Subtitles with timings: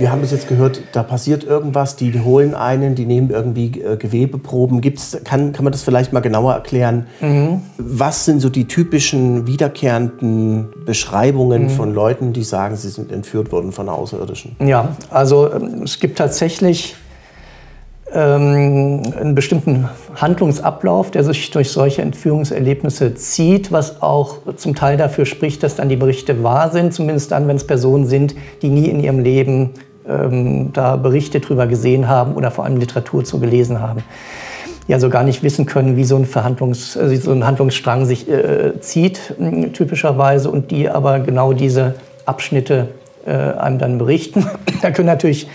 [0.00, 3.96] Wir haben bis jetzt gehört, da passiert irgendwas, die holen einen, die nehmen irgendwie äh,
[3.96, 4.80] Gewebeproben.
[4.80, 7.06] Gibt's, kann, kann man das vielleicht mal genauer erklären?
[7.20, 7.62] Mhm.
[7.78, 11.70] Was sind so die typischen wiederkehrenden Beschreibungen mhm.
[11.70, 14.56] von Leuten, die sagen, sie sind entführt worden von Außerirdischen?
[14.58, 16.96] Ja, also ähm, es gibt tatsächlich
[18.12, 25.26] ähm, einen bestimmten Handlungsablauf, der sich durch solche Entführungserlebnisse zieht, was auch zum Teil dafür
[25.26, 28.88] spricht, dass dann die Berichte wahr sind, zumindest dann, wenn es Personen sind, die nie
[28.88, 29.70] in ihrem Leben
[30.08, 34.02] ähm, da Berichte drüber gesehen haben oder vor allem Literatur zu gelesen haben.
[34.86, 38.28] Ja, so gar nicht wissen können, wie so ein, Verhandlungs-, äh, so ein Handlungsstrang sich
[38.28, 39.34] äh, zieht,
[39.72, 41.94] typischerweise, und die aber genau diese
[42.26, 42.88] Abschnitte
[43.26, 44.46] äh, einem dann berichten.
[44.82, 45.48] da können natürlich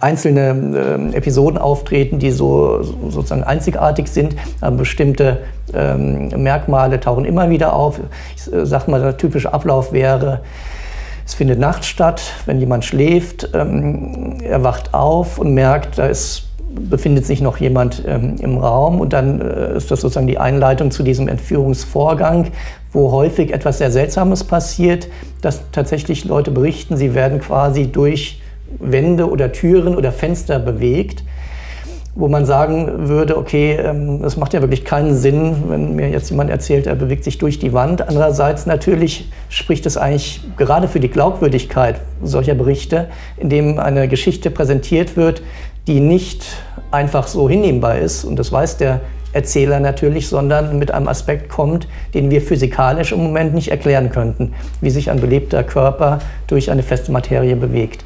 [0.00, 4.36] einzelne äh, Episoden auftreten, die so sozusagen einzigartig sind.
[4.60, 5.38] Aber bestimmte
[5.72, 8.00] ähm, Merkmale tauchen immer wieder auf.
[8.36, 10.40] Ich äh, sag mal, der typische Ablauf wäre,
[11.26, 16.48] es findet nachts statt, wenn jemand schläft, ähm, er wacht auf und merkt, da ist,
[16.68, 20.90] befindet sich noch jemand ähm, im Raum und dann äh, ist das sozusagen die Einleitung
[20.90, 22.48] zu diesem Entführungsvorgang,
[22.92, 25.08] wo häufig etwas sehr Seltsames passiert,
[25.40, 28.42] dass tatsächlich Leute berichten, sie werden quasi durch
[28.78, 31.24] Wände oder Türen oder Fenster bewegt,
[32.14, 36.30] wo man sagen würde, okay, ähm, das macht ja wirklich keinen Sinn, wenn mir jetzt
[36.30, 38.06] jemand erzählt, er bewegt sich durch die Wand.
[38.06, 45.16] Andererseits natürlich spricht es eigentlich gerade für die Glaubwürdigkeit solcher Berichte, indem eine Geschichte präsentiert
[45.16, 45.42] wird,
[45.88, 46.44] die nicht
[46.90, 48.24] einfach so hinnehmbar ist.
[48.24, 49.00] Und das weiß der
[49.32, 54.54] Erzähler natürlich, sondern mit einem Aspekt kommt, den wir physikalisch im Moment nicht erklären könnten,
[54.80, 58.04] wie sich ein belebter Körper durch eine feste Materie bewegt.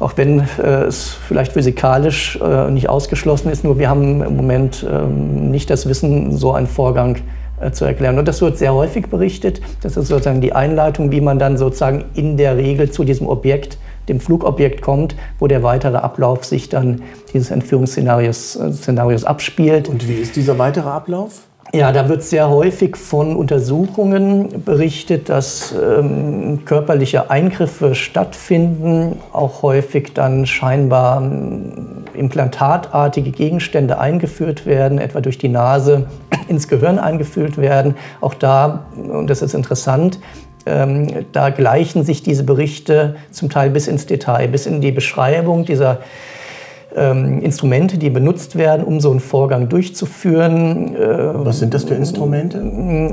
[0.00, 4.86] Auch wenn äh, es vielleicht physikalisch äh, nicht ausgeschlossen ist, nur wir haben im Moment
[4.88, 7.16] äh, nicht das Wissen, so einen Vorgang
[7.60, 8.18] äh, zu erklären.
[8.18, 9.60] Und das wird sehr häufig berichtet.
[9.82, 13.78] Das ist sozusagen die Einleitung, wie man dann sozusagen in der Regel zu diesem Objekt
[14.08, 17.02] dem Flugobjekt kommt, wo der weitere Ablauf sich dann
[17.32, 19.88] dieses Entführungsszenarios äh, abspielt.
[19.88, 21.47] Und wie ist dieser weitere Ablauf?
[21.74, 30.14] Ja, da wird sehr häufig von Untersuchungen berichtet, dass ähm, körperliche Eingriffe stattfinden, auch häufig
[30.14, 36.06] dann scheinbar ähm, implantatartige Gegenstände eingeführt werden, etwa durch die Nase
[36.48, 37.96] ins Gehirn eingeführt werden.
[38.22, 40.18] Auch da, und das ist interessant,
[40.64, 45.66] ähm, da gleichen sich diese Berichte zum Teil bis ins Detail, bis in die Beschreibung
[45.66, 45.98] dieser
[46.96, 50.96] ähm, Instrumente, die benutzt werden, um so einen Vorgang durchzuführen.
[50.96, 50.98] Äh,
[51.34, 52.62] Was sind das für Instrumente?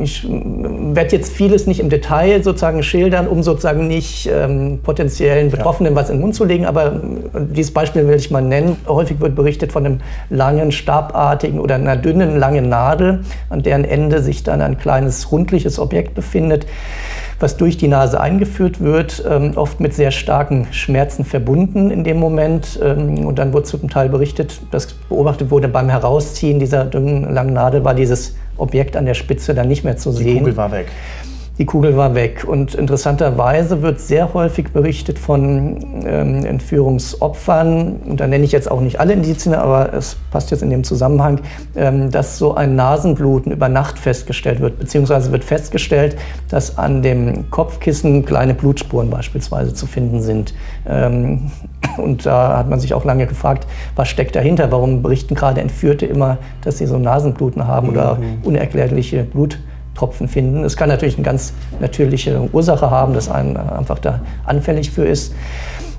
[0.02, 5.94] Ich werde jetzt vieles nicht im Detail sozusagen schildern, um sozusagen nicht ähm, potenziellen Betroffenen
[5.94, 6.00] ja.
[6.00, 7.02] was in den Mund zu legen, aber
[7.54, 8.78] dieses Beispiel will ich mal nennen.
[8.88, 10.00] Häufig wird berichtet von einem
[10.30, 15.80] langen, stabartigen oder einer dünnen, langen Nadel, an deren Ende sich dann ein kleines, rundliches
[15.80, 16.66] Objekt befindet
[17.40, 22.18] was durch die Nase eingeführt wird, ähm, oft mit sehr starken Schmerzen verbunden in dem
[22.18, 22.80] Moment.
[22.82, 27.54] Ähm, und dann wurde zum Teil berichtet, dass beobachtet wurde beim Herausziehen dieser dünnen, langen
[27.54, 30.28] Nadel, war dieses Objekt an der Spitze dann nicht mehr zu sehen.
[30.28, 30.88] Die Kugel war weg
[31.58, 32.46] die Kugel war weg.
[32.48, 38.82] Und interessanterweise wird sehr häufig berichtet von ähm, Entführungsopfern, und da nenne ich jetzt auch
[38.82, 41.40] nicht alle Indizien, aber es passt jetzt in dem Zusammenhang,
[41.76, 46.18] ähm, dass so ein Nasenbluten über Nacht festgestellt wird, beziehungsweise wird festgestellt,
[46.50, 50.54] dass an dem Kopfkissen kleine Blutspuren beispielsweise zu finden sind.
[50.88, 51.52] Ähm,
[51.98, 54.72] und da hat man sich auch lange gefragt, was steckt dahinter?
[54.72, 58.40] Warum berichten gerade Entführte immer, dass sie so Nasenbluten haben oder mhm.
[58.44, 59.60] unerklärliche Blut
[59.96, 60.64] Tropfen finden.
[60.64, 65.34] Es kann natürlich eine ganz natürliche Ursache haben, dass einem einfach da anfällig für ist.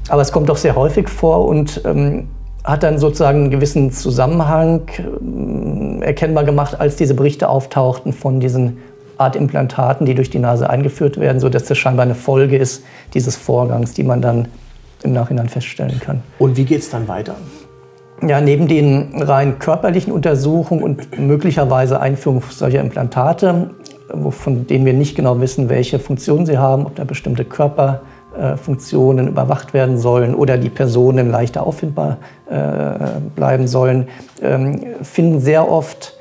[0.09, 2.29] Aber es kommt doch sehr häufig vor und ähm,
[2.62, 4.83] hat dann sozusagen einen gewissen Zusammenhang
[6.01, 8.79] äh, erkennbar gemacht, als diese Berichte auftauchten von diesen
[9.19, 13.37] Art Implantaten, die durch die Nase eingeführt werden, sodass das scheinbar eine Folge ist dieses
[13.37, 14.49] Vorgangs, die man dann
[15.03, 16.23] im Nachhinein feststellen kann.
[16.39, 17.35] Und wie geht es dann weiter?
[18.27, 23.71] Ja, neben den rein körperlichen Untersuchungen und möglicherweise Einführung solcher Implantate
[24.31, 29.75] von denen wir nicht genau wissen, welche Funktion sie haben, ob da bestimmte Körperfunktionen überwacht
[29.75, 32.19] werden sollen oder die Personen leichter auffindbar
[32.50, 34.08] äh, bleiben sollen,
[34.43, 36.14] ähm, finden sehr oft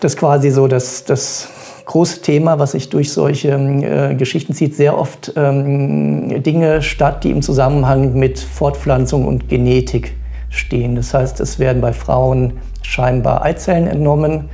[0.00, 1.48] das quasi so das, das
[1.86, 7.30] große Thema, was sich durch solche äh, Geschichten zieht, sehr oft ähm, Dinge statt, die
[7.30, 10.14] im Zusammenhang mit Fortpflanzung und Genetik
[10.50, 10.96] stehen.
[10.96, 14.48] Das heißt, es werden bei Frauen scheinbar Eizellen entnommen,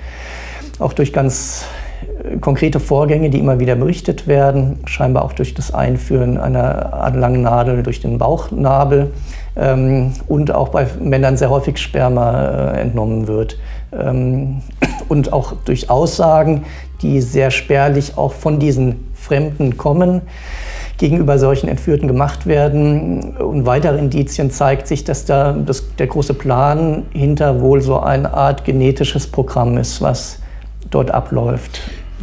[0.79, 1.65] auch durch ganz
[2.41, 7.83] konkrete Vorgänge, die immer wieder berichtet werden, scheinbar auch durch das Einführen einer langen Nadel
[7.83, 9.13] durch den Bauchnabel
[9.57, 13.59] ähm, und auch bei Männern sehr häufig Sperma äh, entnommen wird.
[13.93, 14.63] Ähm,
[15.09, 16.65] und auch durch Aussagen,
[17.03, 20.23] die sehr spärlich auch von diesen Fremden kommen
[20.99, 23.37] gegenüber solchen Entführten gemacht werden.
[23.37, 28.33] Und weitere Indizien zeigt sich, dass da das, der große Plan hinter wohl so eine
[28.33, 30.39] Art genetisches Programm ist, was
[30.91, 31.81] dort abläuft.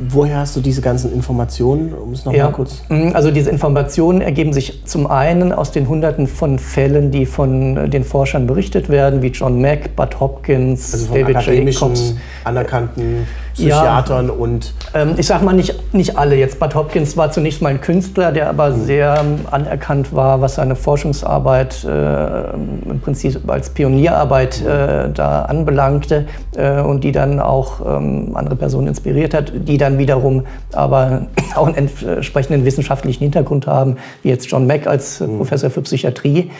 [0.07, 1.93] Woher hast du diese ganzen Informationen?
[1.93, 2.83] Um es noch ja, mal kurz.
[2.89, 7.89] Mm, also diese Informationen ergeben sich zum einen aus den Hunderten von Fällen, die von
[7.89, 14.33] den Forschern berichtet werden, wie John Mack, Bud Hopkins, also David Jacobs, anerkannten Psychiatern ja,
[14.33, 14.73] und.
[14.93, 16.35] Ähm, ich sag mal nicht, nicht alle.
[16.35, 20.75] Jetzt Bud Hopkins war zunächst mal ein Künstler, der aber sehr anerkannt war, was seine
[20.75, 22.51] Forschungsarbeit äh,
[22.89, 28.87] im Prinzip als Pionierarbeit äh, da anbelangte äh, und die dann auch ähm, andere Personen
[28.87, 34.67] inspiriert hat, die dann wiederum aber auch einen entsprechenden wissenschaftlichen Hintergrund haben, wie jetzt John
[34.67, 35.37] Mack als mhm.
[35.37, 36.51] Professor für Psychiatrie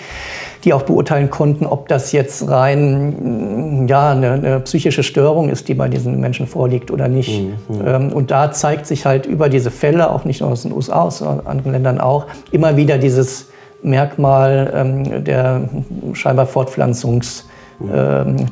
[0.63, 5.73] die auch beurteilen konnten, ob das jetzt rein ja, eine, eine psychische Störung ist, die
[5.73, 7.41] bei diesen Menschen vorliegt oder nicht.
[7.41, 7.81] Mhm.
[7.85, 11.03] Ähm, und da zeigt sich halt über diese Fälle, auch nicht nur aus den USA,
[11.03, 13.47] aus anderen Ländern auch, immer wieder dieses
[13.81, 15.69] Merkmal ähm, der
[16.13, 17.44] scheinbar Fortpflanzungs-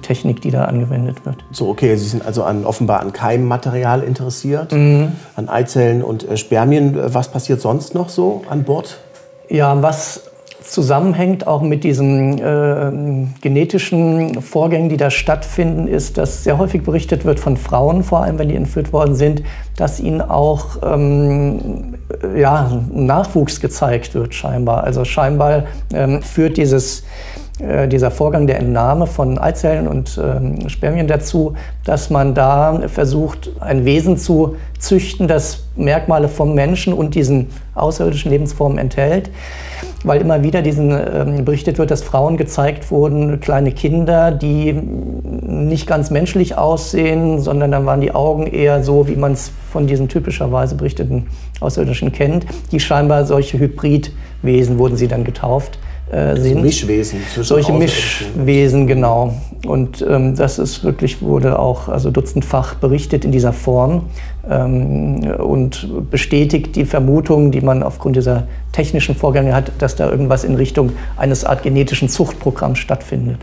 [0.04, 1.44] Technik, die da angewendet wird.
[1.52, 5.12] So, okay, Sie sind also an, offenbar an Keimmaterial interessiert, mhm.
[5.36, 6.98] an Eizellen und äh, Spermien.
[7.14, 9.00] Was passiert sonst noch so an Bord?
[9.50, 10.32] Ja, was
[10.72, 12.92] zusammenhängt auch mit diesen äh,
[13.42, 18.38] genetischen Vorgängen, die da stattfinden, ist, dass sehr häufig berichtet wird von Frauen, vor allem
[18.40, 19.44] wenn die entführt worden sind,
[19.76, 21.96] dass ihnen auch ähm,
[22.36, 24.84] ja, Nachwuchs gezeigt wird scheinbar.
[24.84, 27.04] Also scheinbar ähm, führt dieses
[27.60, 31.56] dieser Vorgang der Entnahme von Eizellen und ähm, Spermien dazu,
[31.86, 38.30] dass man da versucht, ein Wesen zu züchten, das Merkmale vom Menschen und diesen außerirdischen
[38.30, 39.32] Lebensformen enthält.
[40.04, 45.88] Weil immer wieder diesen, ähm, berichtet wird, dass Frauen gezeigt wurden, kleine Kinder, die nicht
[45.88, 50.10] ganz menschlich aussehen, sondern dann waren die Augen eher so, wie man es von diesen
[50.10, 51.28] typischerweise berichteten
[51.60, 55.80] Außerirdischen kennt, die scheinbar solche Hybridwesen wurden sie dann getauft
[56.12, 56.62] äh, sind.
[56.62, 57.20] Mischwesen.
[57.42, 59.34] Solche Mischwesen, genau.
[59.66, 64.04] Und ähm, das ist wirklich, wurde auch also dutzendfach berichtet in dieser Form
[64.50, 70.44] ähm, und bestätigt die Vermutung, die man aufgrund dieser technischen Vorgänge hat, dass da irgendwas
[70.44, 73.40] in Richtung eines Art genetischen Zuchtprogramms stattfindet.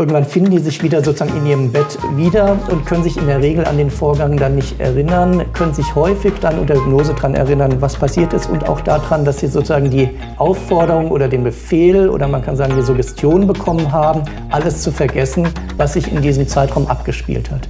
[0.00, 3.42] Irgendwann finden die sich wieder sozusagen in ihrem Bett wieder und können sich in der
[3.42, 7.82] Regel an den Vorgang dann nicht erinnern, können sich häufig dann unter Hypnose daran erinnern,
[7.82, 10.08] was passiert ist und auch daran, dass sie sozusagen die
[10.38, 15.46] Aufforderung oder den Befehl oder man kann sagen die Suggestion bekommen haben, alles zu vergessen,
[15.76, 17.68] was sich in diesem Zeitraum abgespielt hat.